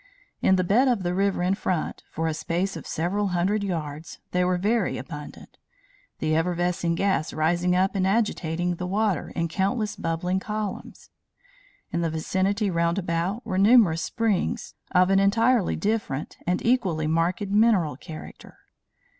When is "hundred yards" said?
3.37-4.17